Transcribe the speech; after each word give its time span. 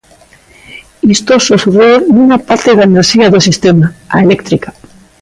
Isto 1.15 1.33
só 1.45 1.55
sucede 1.63 1.95
nunha 2.15 2.37
parte 2.47 2.69
da 2.77 2.87
enerxía 2.91 3.31
do 3.33 3.45
sistema, 3.47 3.85
a 4.15 4.17
eléctrica. 4.25 4.69